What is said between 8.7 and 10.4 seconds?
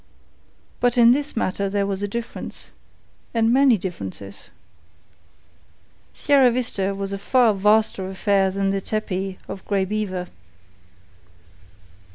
the tepee of Grey Beaver.